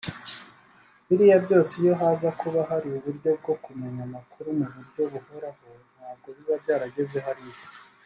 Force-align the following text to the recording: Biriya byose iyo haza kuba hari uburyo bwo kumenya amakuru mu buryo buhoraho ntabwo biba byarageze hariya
Biriya 1.05 1.37
byose 1.45 1.71
iyo 1.81 1.93
haza 2.01 2.29
kuba 2.39 2.59
hari 2.69 2.87
uburyo 2.97 3.29
bwo 3.39 3.53
kumenya 3.63 4.01
amakuru 4.07 4.47
mu 4.59 4.65
buryo 4.73 5.01
buhoraho 5.11 5.67
ntabwo 5.95 6.27
biba 6.35 6.55
byarageze 6.63 7.17
hariya 7.27 7.63